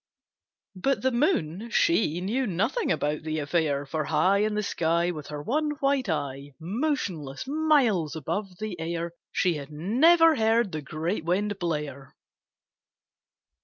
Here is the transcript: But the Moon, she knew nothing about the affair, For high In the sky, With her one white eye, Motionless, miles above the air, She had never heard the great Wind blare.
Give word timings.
But 0.75 1.03
the 1.03 1.11
Moon, 1.11 1.69
she 1.69 2.21
knew 2.21 2.47
nothing 2.47 2.91
about 2.91 3.21
the 3.21 3.37
affair, 3.37 3.85
For 3.85 4.05
high 4.05 4.39
In 4.39 4.55
the 4.55 4.63
sky, 4.63 5.11
With 5.11 5.27
her 5.27 5.43
one 5.43 5.73
white 5.79 6.09
eye, 6.09 6.53
Motionless, 6.59 7.43
miles 7.45 8.15
above 8.15 8.57
the 8.57 8.79
air, 8.79 9.11
She 9.31 9.53
had 9.57 9.69
never 9.69 10.35
heard 10.37 10.71
the 10.71 10.81
great 10.81 11.23
Wind 11.23 11.59
blare. 11.59 12.15